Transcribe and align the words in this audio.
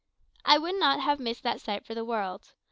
I 0.45 0.57
would 0.57 0.77
not 0.79 0.99
have 1.01 1.19
missed 1.19 1.43
that 1.43 1.61
sight 1.61 1.85
for 1.85 1.93
the 1.93 2.03
world. 2.03 2.53